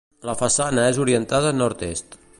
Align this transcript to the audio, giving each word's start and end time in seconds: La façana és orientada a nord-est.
La 0.29 0.33
façana 0.39 0.87
és 0.93 1.01
orientada 1.05 1.53
a 1.55 1.59
nord-est. 1.63 2.23